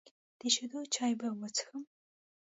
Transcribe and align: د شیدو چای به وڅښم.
د 0.39 0.41
شیدو 0.53 0.79
چای 0.93 1.13
به 1.19 1.27
وڅښم. 1.39 1.83